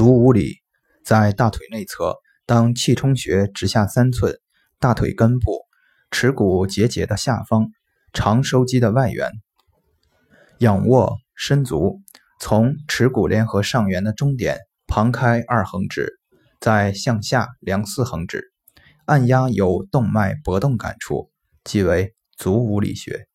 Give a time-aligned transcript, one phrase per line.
[0.00, 0.60] 足五里
[1.04, 4.34] 在大腿内侧，当气冲穴直下三寸，
[4.78, 5.66] 大腿根部
[6.10, 7.68] 耻骨结节的下方，
[8.14, 9.30] 长收肌的外缘。
[10.60, 12.00] 仰卧伸足，
[12.40, 16.18] 从耻骨联合上缘的中点旁开二横指，
[16.60, 18.54] 再向下量四横指，
[19.04, 21.30] 按压有动脉搏动感处，
[21.62, 23.26] 即为足五里穴。